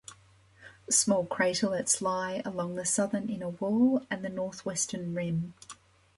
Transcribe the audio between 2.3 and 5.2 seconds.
along the southern inner wall and the northwestern